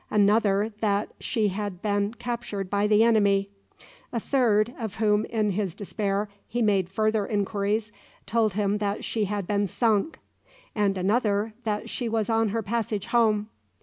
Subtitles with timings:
[0.09, 3.51] Another that she had been captured by the enemy.
[4.11, 7.91] A third, of whom in his despair he made further inquiries,
[8.25, 10.17] told him that she had been sunk;
[10.73, 13.49] and another, that she was on her passage home.